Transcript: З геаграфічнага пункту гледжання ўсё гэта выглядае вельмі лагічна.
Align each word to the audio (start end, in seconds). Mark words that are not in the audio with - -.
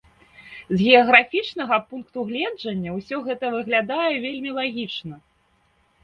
З 0.75 0.77
геаграфічнага 0.83 1.75
пункту 1.91 2.23
гледжання 2.29 2.93
ўсё 2.99 3.19
гэта 3.27 3.45
выглядае 3.57 4.09
вельмі 4.25 4.51
лагічна. 4.57 5.15